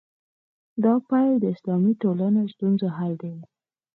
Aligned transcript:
دا 0.83 0.93
پیل 1.09 1.33
د 1.39 1.45
اسلامي 1.55 1.93
ټولنو 2.01 2.41
ستونزو 2.53 2.87
حل 2.97 3.13
دی. 3.23 3.35